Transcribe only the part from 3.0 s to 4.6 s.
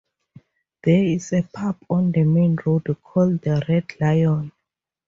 called the Red Lion.